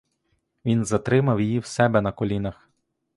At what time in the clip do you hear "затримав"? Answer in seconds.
0.85-1.41